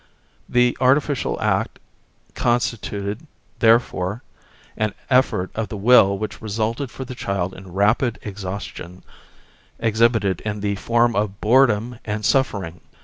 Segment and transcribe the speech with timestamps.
[0.49, 1.77] The artificial act
[2.33, 3.27] constituted,
[3.59, 4.23] therefore,
[4.75, 9.03] an effort of the will which resulted for the child in rapid exhaustion
[9.77, 12.81] exhibited in the form of boredom and suffering.